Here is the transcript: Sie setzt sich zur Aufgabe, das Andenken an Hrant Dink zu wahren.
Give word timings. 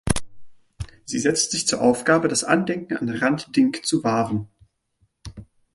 Sie 1.05 1.19
setzt 1.19 1.51
sich 1.51 1.67
zur 1.67 1.79
Aufgabe, 1.81 2.27
das 2.27 2.43
Andenken 2.43 2.97
an 2.97 3.21
Hrant 3.21 3.55
Dink 3.55 3.85
zu 3.85 4.03
wahren. 4.03 4.47